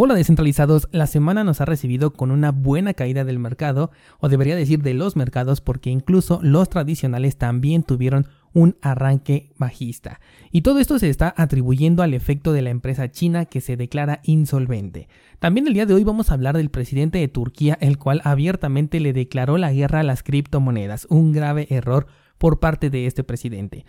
[0.00, 4.54] Hola descentralizados, la semana nos ha recibido con una buena caída del mercado, o debería
[4.54, 10.20] decir de los mercados, porque incluso los tradicionales también tuvieron un arranque bajista.
[10.52, 14.20] Y todo esto se está atribuyendo al efecto de la empresa china que se declara
[14.22, 15.08] insolvente.
[15.40, 19.00] También el día de hoy vamos a hablar del presidente de Turquía, el cual abiertamente
[19.00, 22.06] le declaró la guerra a las criptomonedas, un grave error
[22.38, 23.84] por parte de este presidente.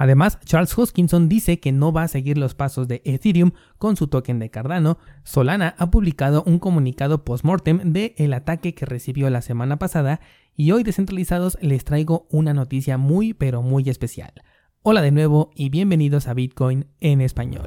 [0.00, 4.06] Además, Charles Hoskinson dice que no va a seguir los pasos de Ethereum con su
[4.06, 4.96] token de Cardano.
[5.24, 10.22] Solana ha publicado un comunicado post-mortem de el ataque que recibió la semana pasada
[10.56, 14.32] y hoy descentralizados les traigo una noticia muy pero muy especial.
[14.80, 17.66] Hola de nuevo y bienvenidos a Bitcoin en español.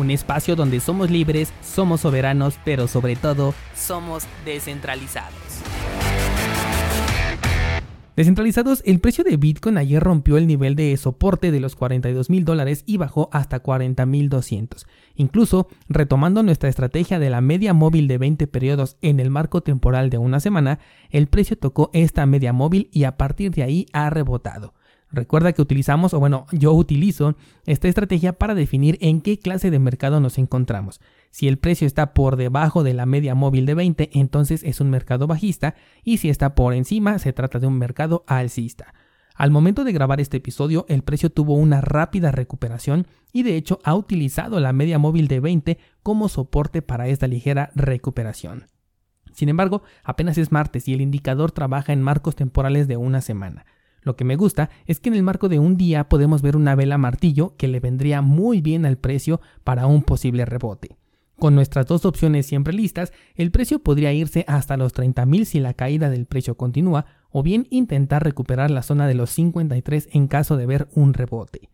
[0.00, 5.34] un espacio donde somos libres, somos soberanos, pero sobre todo somos descentralizados.
[8.16, 12.44] Descentralizados, el precio de Bitcoin ayer rompió el nivel de soporte de los 42 mil
[12.44, 14.86] dólares y bajó hasta 40 mil 200.
[15.14, 20.10] Incluso, retomando nuestra estrategia de la media móvil de 20 periodos en el marco temporal
[20.10, 24.10] de una semana, el precio tocó esta media móvil y a partir de ahí ha
[24.10, 24.74] rebotado.
[25.12, 29.80] Recuerda que utilizamos, o bueno, yo utilizo esta estrategia para definir en qué clase de
[29.80, 31.00] mercado nos encontramos.
[31.32, 34.90] Si el precio está por debajo de la media móvil de 20, entonces es un
[34.90, 38.94] mercado bajista y si está por encima, se trata de un mercado alcista.
[39.34, 43.80] Al momento de grabar este episodio, el precio tuvo una rápida recuperación y de hecho
[43.84, 48.66] ha utilizado la media móvil de 20 como soporte para esta ligera recuperación.
[49.32, 53.64] Sin embargo, apenas es martes y el indicador trabaja en marcos temporales de una semana.
[54.02, 56.74] Lo que me gusta es que en el marco de un día podemos ver una
[56.74, 60.96] vela martillo que le vendría muy bien al precio para un posible rebote.
[61.40, 65.72] Con nuestras dos opciones siempre listas, el precio podría irse hasta los 30.000 si la
[65.72, 70.56] caída del precio continúa, o bien intentar recuperar la zona de los 53 en caso
[70.56, 71.70] de ver un rebote.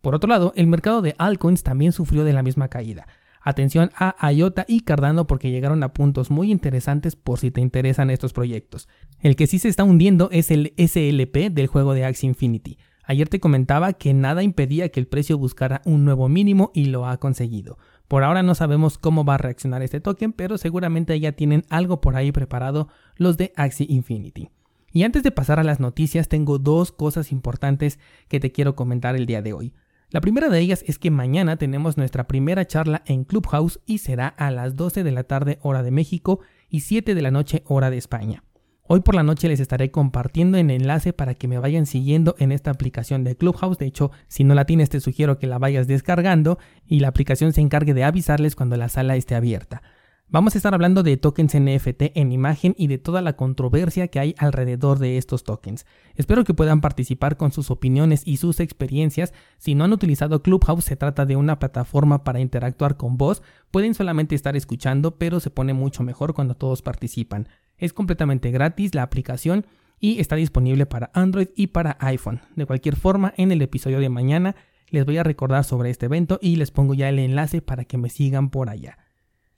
[0.00, 3.08] Por otro lado, el mercado de altcoins también sufrió de la misma caída,
[3.42, 8.10] Atención a IOTA y Cardano porque llegaron a puntos muy interesantes por si te interesan
[8.10, 8.88] estos proyectos.
[9.20, 12.78] El que sí se está hundiendo es el SLP del juego de Axie Infinity.
[13.04, 17.06] Ayer te comentaba que nada impedía que el precio buscara un nuevo mínimo y lo
[17.06, 17.78] ha conseguido.
[18.06, 22.02] Por ahora no sabemos cómo va a reaccionar este token, pero seguramente ya tienen algo
[22.02, 24.50] por ahí preparado los de Axie Infinity.
[24.92, 27.98] Y antes de pasar a las noticias, tengo dos cosas importantes
[28.28, 29.72] que te quiero comentar el día de hoy.
[30.10, 34.28] La primera de ellas es que mañana tenemos nuestra primera charla en Clubhouse y será
[34.28, 37.90] a las 12 de la tarde hora de México y 7 de la noche hora
[37.90, 38.42] de España.
[38.84, 42.52] Hoy por la noche les estaré compartiendo el enlace para que me vayan siguiendo en
[42.52, 43.76] esta aplicación de Clubhouse.
[43.76, 47.52] De hecho, si no la tienes te sugiero que la vayas descargando y la aplicación
[47.52, 49.82] se encargue de avisarles cuando la sala esté abierta.
[50.30, 54.20] Vamos a estar hablando de tokens NFT en imagen y de toda la controversia que
[54.20, 55.86] hay alrededor de estos tokens.
[56.16, 59.32] Espero que puedan participar con sus opiniones y sus experiencias.
[59.56, 63.42] Si no han utilizado Clubhouse, se trata de una plataforma para interactuar con vos.
[63.70, 67.48] Pueden solamente estar escuchando, pero se pone mucho mejor cuando todos participan.
[67.78, 69.64] Es completamente gratis la aplicación
[69.98, 72.42] y está disponible para Android y para iPhone.
[72.54, 74.56] De cualquier forma, en el episodio de mañana
[74.90, 77.96] les voy a recordar sobre este evento y les pongo ya el enlace para que
[77.96, 78.98] me sigan por allá.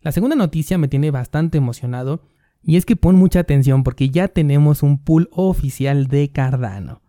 [0.03, 2.23] La segunda noticia me tiene bastante emocionado
[2.63, 7.03] y es que pon mucha atención porque ya tenemos un pool oficial de Cardano.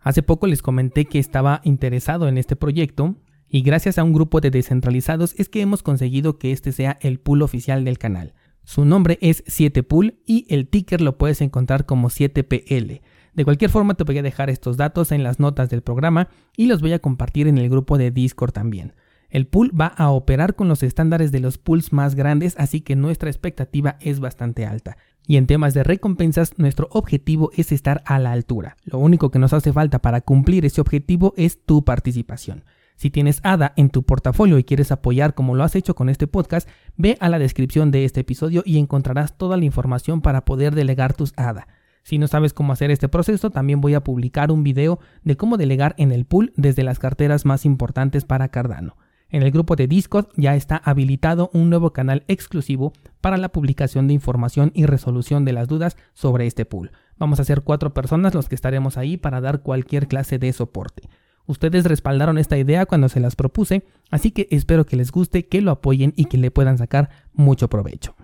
[0.00, 3.16] Hace poco les comenté que estaba interesado en este proyecto
[3.50, 7.20] y gracias a un grupo de descentralizados es que hemos conseguido que este sea el
[7.20, 8.32] pool oficial del canal.
[8.64, 13.02] Su nombre es 7pool y el ticker lo puedes encontrar como 7PL.
[13.34, 16.64] De cualquier forma te voy a dejar estos datos en las notas del programa y
[16.64, 18.94] los voy a compartir en el grupo de Discord también.
[19.30, 22.96] El pool va a operar con los estándares de los pools más grandes, así que
[22.96, 24.96] nuestra expectativa es bastante alta.
[25.26, 28.78] Y en temas de recompensas, nuestro objetivo es estar a la altura.
[28.84, 32.64] Lo único que nos hace falta para cumplir ese objetivo es tu participación.
[32.96, 36.26] Si tienes ADA en tu portafolio y quieres apoyar como lo has hecho con este
[36.26, 36.66] podcast,
[36.96, 41.12] ve a la descripción de este episodio y encontrarás toda la información para poder delegar
[41.12, 41.68] tus ADA.
[42.02, 45.58] Si no sabes cómo hacer este proceso, también voy a publicar un video de cómo
[45.58, 48.96] delegar en el pool desde las carteras más importantes para Cardano.
[49.30, 54.08] En el grupo de Discord ya está habilitado un nuevo canal exclusivo para la publicación
[54.08, 56.92] de información y resolución de las dudas sobre este pool.
[57.18, 61.10] Vamos a ser cuatro personas los que estaremos ahí para dar cualquier clase de soporte.
[61.44, 65.60] Ustedes respaldaron esta idea cuando se las propuse, así que espero que les guste, que
[65.60, 68.14] lo apoyen y que le puedan sacar mucho provecho.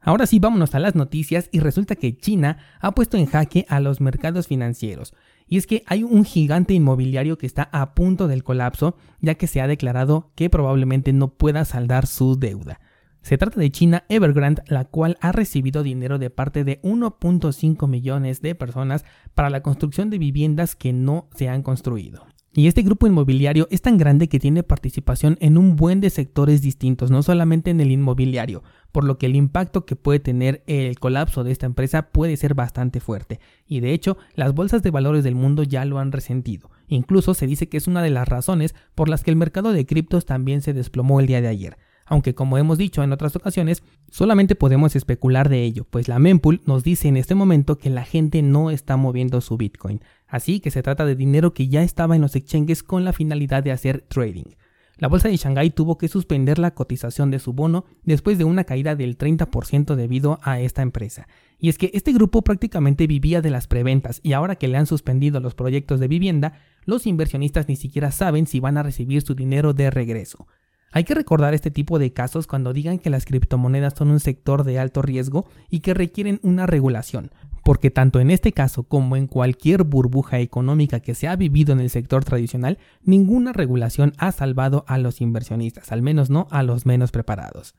[0.00, 3.80] Ahora sí, vámonos a las noticias y resulta que China ha puesto en jaque a
[3.80, 5.14] los mercados financieros.
[5.50, 9.48] Y es que hay un gigante inmobiliario que está a punto del colapso, ya que
[9.48, 12.80] se ha declarado que probablemente no pueda saldar su deuda.
[13.22, 18.40] Se trata de China Evergrande, la cual ha recibido dinero de parte de 1.5 millones
[18.42, 19.04] de personas
[19.34, 22.24] para la construcción de viviendas que no se han construido.
[22.52, 26.62] Y este grupo inmobiliario es tan grande que tiene participación en un buen de sectores
[26.62, 28.62] distintos, no solamente en el inmobiliario,
[28.92, 32.54] por lo que el impacto que puede tener el colapso de esta empresa puede ser
[32.54, 33.40] bastante fuerte.
[33.66, 36.70] Y de hecho, las bolsas de valores del mundo ya lo han resentido.
[36.88, 39.86] Incluso se dice que es una de las razones por las que el mercado de
[39.86, 41.76] criptos también se desplomó el día de ayer
[42.10, 46.60] aunque como hemos dicho en otras ocasiones, solamente podemos especular de ello, pues la mempool
[46.66, 50.72] nos dice en este momento que la gente no está moviendo su Bitcoin, así que
[50.72, 54.00] se trata de dinero que ya estaba en los exchanges con la finalidad de hacer
[54.08, 54.56] trading.
[55.00, 58.64] La bolsa de Shanghái tuvo que suspender la cotización de su bono después de una
[58.64, 61.26] caída del 30% debido a esta empresa.
[61.58, 64.84] Y es que este grupo prácticamente vivía de las preventas y ahora que le han
[64.84, 66.52] suspendido los proyectos de vivienda,
[66.84, 70.46] los inversionistas ni siquiera saben si van a recibir su dinero de regreso.
[70.92, 74.64] Hay que recordar este tipo de casos cuando digan que las criptomonedas son un sector
[74.64, 77.30] de alto riesgo y que requieren una regulación,
[77.70, 81.78] porque tanto en este caso como en cualquier burbuja económica que se ha vivido en
[81.78, 86.84] el sector tradicional, ninguna regulación ha salvado a los inversionistas, al menos no a los
[86.84, 87.76] menos preparados.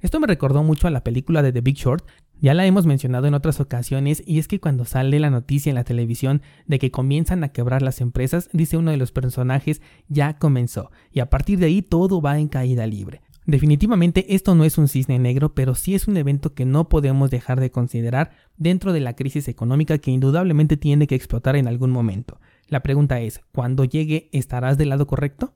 [0.00, 2.06] Esto me recordó mucho a la película de The Big Short,
[2.38, 5.76] ya la hemos mencionado en otras ocasiones y es que cuando sale la noticia en
[5.76, 10.36] la televisión de que comienzan a quebrar las empresas, dice uno de los personajes, ya
[10.36, 13.22] comenzó, y a partir de ahí todo va en caída libre.
[13.50, 17.32] Definitivamente esto no es un cisne negro, pero sí es un evento que no podemos
[17.32, 21.90] dejar de considerar dentro de la crisis económica que indudablemente tiene que explotar en algún
[21.90, 22.38] momento.
[22.68, 25.52] La pregunta es, ¿cuando llegue estarás del lado correcto?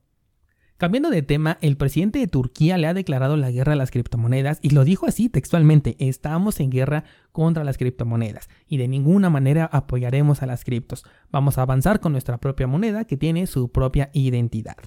[0.76, 4.58] Cambiando de tema, el presidente de Turquía le ha declarado la guerra a las criptomonedas
[4.60, 9.66] y lo dijo así textualmente, estamos en guerra contra las criptomonedas y de ninguna manera
[9.66, 11.04] apoyaremos a las criptos.
[11.30, 14.78] Vamos a avanzar con nuestra propia moneda que tiene su propia identidad.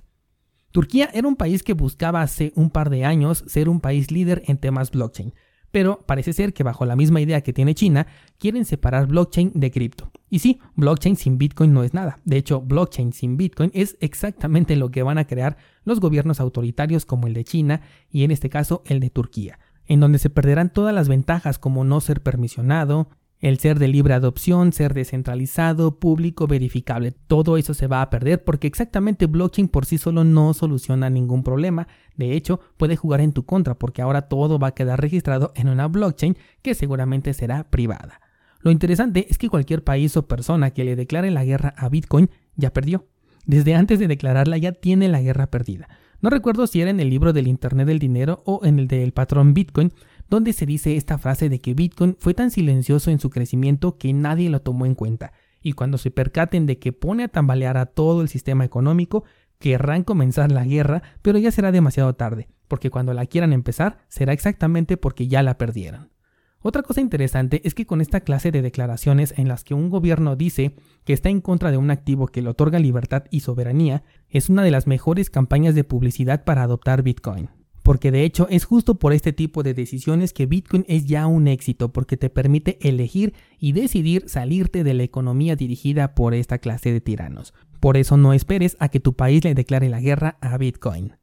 [0.77, 4.44] Turquía era un país que buscaba hace un par de años ser un país líder
[4.45, 5.33] en temas blockchain,
[5.71, 8.06] pero parece ser que bajo la misma idea que tiene China,
[8.38, 10.12] quieren separar blockchain de cripto.
[10.29, 12.19] Y sí, blockchain sin Bitcoin no es nada.
[12.25, 17.07] De hecho, blockchain sin Bitcoin es exactamente lo que van a crear los gobiernos autoritarios
[17.07, 17.81] como el de China
[18.12, 19.57] y en este caso el de Turquía,
[19.88, 23.09] en donde se perderán todas las ventajas como no ser permisionado,
[23.39, 28.44] el ser de libre adopción, ser descentralizado, público, verificable, todo eso se va a perder
[28.44, 31.88] porque exactamente blockchain por sí solo no soluciona ningún problema.
[32.16, 35.69] De hecho, puede jugar en tu contra porque ahora todo va a quedar registrado en
[35.69, 38.22] una blockchain que seguramente será privada.
[38.62, 42.30] Lo interesante es que cualquier país o persona que le declare la guerra a Bitcoin
[42.56, 43.06] ya perdió.
[43.45, 45.88] Desde antes de declararla ya tiene la guerra perdida.
[46.19, 49.12] No recuerdo si era en el libro del Internet del Dinero o en el del
[49.12, 49.94] patrón Bitcoin,
[50.29, 54.13] donde se dice esta frase de que Bitcoin fue tan silencioso en su crecimiento que
[54.13, 55.31] nadie lo tomó en cuenta,
[55.62, 59.24] y cuando se percaten de que pone a tambalear a todo el sistema económico,
[59.59, 64.33] querrán comenzar la guerra, pero ya será demasiado tarde, porque cuando la quieran empezar será
[64.33, 66.12] exactamente porque ya la perdieron.
[66.59, 70.35] Otra cosa interesante es que con esta clase de declaraciones en las que un gobierno
[70.35, 70.75] dice
[71.06, 74.63] que está en contra de un activo que le otorga libertad y soberanía, es una
[74.63, 77.50] de las mejores campañas de publicidad para adoptar Bitcoin
[77.88, 81.48] porque de hecho es justo por este tipo de decisiones que Bitcoin es ya un
[81.48, 86.91] éxito, porque te permite elegir y decidir salirte de la economía dirigida por esta clase
[86.91, 87.53] de tiranos.
[87.79, 91.15] Por eso no esperes a que tu país le declare la guerra a Bitcoin.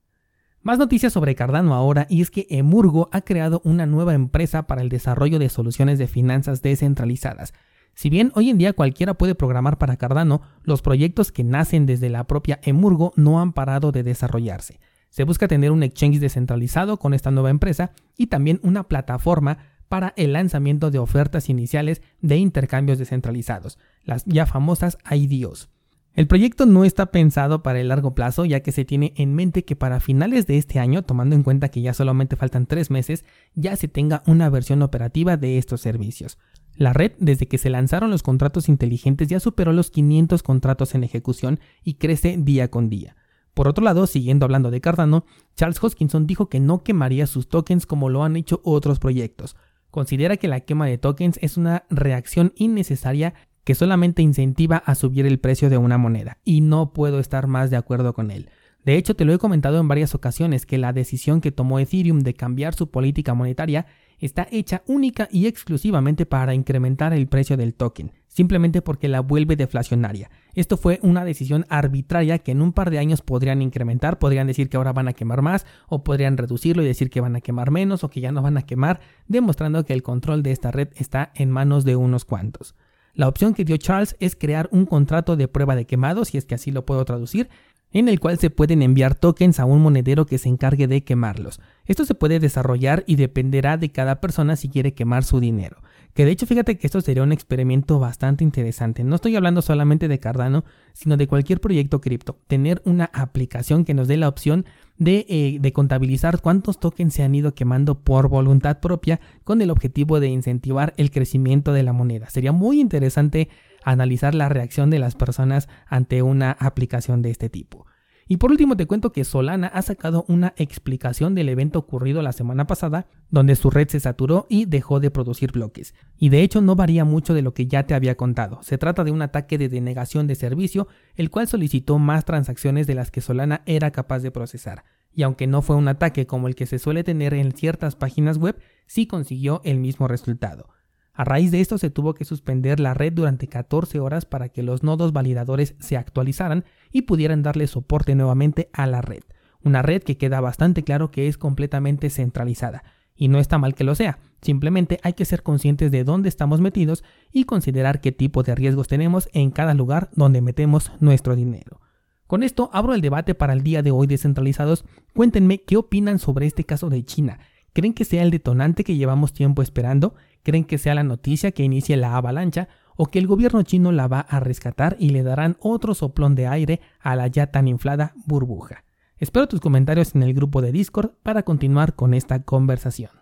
[0.62, 4.80] Más noticias sobre Cardano ahora y es que Emurgo ha creado una nueva empresa para
[4.80, 7.52] el desarrollo de soluciones de finanzas descentralizadas.
[7.94, 12.08] Si bien hoy en día cualquiera puede programar para Cardano, los proyectos que nacen desde
[12.08, 14.80] la propia Emurgo no han parado de desarrollarse.
[15.14, 20.12] Se busca tener un exchange descentralizado con esta nueva empresa y también una plataforma para
[20.16, 25.68] el lanzamiento de ofertas iniciales de intercambios descentralizados, las ya famosas IDOs.
[26.14, 29.64] El proyecto no está pensado para el largo plazo, ya que se tiene en mente
[29.64, 33.24] que para finales de este año, tomando en cuenta que ya solamente faltan tres meses,
[33.54, 36.38] ya se tenga una versión operativa de estos servicios.
[36.74, 41.04] La red, desde que se lanzaron los contratos inteligentes, ya superó los 500 contratos en
[41.04, 43.14] ejecución y crece día con día.
[43.54, 45.24] Por otro lado, siguiendo hablando de Cardano,
[45.56, 49.56] Charles Hoskinson dijo que no quemaría sus tokens como lo han hecho otros proyectos.
[49.92, 55.24] Considera que la quema de tokens es una reacción innecesaria que solamente incentiva a subir
[55.24, 58.50] el precio de una moneda, y no puedo estar más de acuerdo con él.
[58.84, 62.20] De hecho, te lo he comentado en varias ocasiones que la decisión que tomó Ethereum
[62.20, 63.86] de cambiar su política monetaria
[64.18, 69.56] está hecha única y exclusivamente para incrementar el precio del token, simplemente porque la vuelve
[69.56, 70.30] deflacionaria.
[70.54, 74.68] Esto fue una decisión arbitraria que en un par de años podrían incrementar, podrían decir
[74.68, 77.70] que ahora van a quemar más, o podrían reducirlo y decir que van a quemar
[77.70, 80.88] menos, o que ya no van a quemar, demostrando que el control de esta red
[80.96, 82.74] está en manos de unos cuantos.
[83.14, 86.44] La opción que dio Charles es crear un contrato de prueba de quemado, si es
[86.44, 87.48] que así lo puedo traducir,
[87.94, 91.60] en el cual se pueden enviar tokens a un monedero que se encargue de quemarlos.
[91.86, 95.76] Esto se puede desarrollar y dependerá de cada persona si quiere quemar su dinero.
[96.12, 99.04] Que de hecho fíjate que esto sería un experimento bastante interesante.
[99.04, 102.38] No estoy hablando solamente de Cardano, sino de cualquier proyecto cripto.
[102.48, 104.64] Tener una aplicación que nos dé la opción
[104.98, 109.70] de, eh, de, contabilizar cuántos tokens se han ido quemando por voluntad propia con el
[109.70, 112.30] objetivo de incentivar el crecimiento de la moneda.
[112.30, 113.48] Sería muy interesante
[113.84, 117.86] analizar la reacción de las personas ante una aplicación de este tipo.
[118.26, 122.32] Y por último te cuento que Solana ha sacado una explicación del evento ocurrido la
[122.32, 125.94] semana pasada, donde su red se saturó y dejó de producir bloques.
[126.16, 128.62] Y de hecho no varía mucho de lo que ya te había contado.
[128.62, 132.94] Se trata de un ataque de denegación de servicio, el cual solicitó más transacciones de
[132.94, 134.84] las que Solana era capaz de procesar.
[135.12, 138.38] Y aunque no fue un ataque como el que se suele tener en ciertas páginas
[138.38, 140.70] web, sí consiguió el mismo resultado.
[141.14, 144.64] A raíz de esto se tuvo que suspender la red durante 14 horas para que
[144.64, 149.22] los nodos validadores se actualizaran y pudieran darle soporte nuevamente a la red.
[149.62, 152.82] Una red que queda bastante claro que es completamente centralizada.
[153.14, 156.60] Y no está mal que lo sea, simplemente hay que ser conscientes de dónde estamos
[156.60, 161.80] metidos y considerar qué tipo de riesgos tenemos en cada lugar donde metemos nuestro dinero.
[162.26, 164.84] Con esto abro el debate para el día de hoy descentralizados.
[165.14, 167.38] Cuéntenme qué opinan sobre este caso de China.
[167.72, 170.14] ¿Creen que sea el detonante que llevamos tiempo esperando?
[170.44, 174.06] Creen que sea la noticia que inicie la avalancha o que el gobierno chino la
[174.06, 178.14] va a rescatar y le darán otro soplón de aire a la ya tan inflada
[178.26, 178.84] burbuja.
[179.18, 183.10] Espero tus comentarios en el grupo de Discord para continuar con esta conversación.